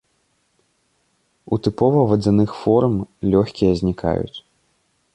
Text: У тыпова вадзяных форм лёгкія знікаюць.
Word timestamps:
У 1.45 1.55
тыпова 1.67 1.99
вадзяных 2.13 2.57
форм 2.65 2.93
лёгкія 3.35 3.71
знікаюць. 3.83 4.37